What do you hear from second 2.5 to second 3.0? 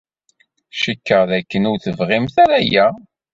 aya.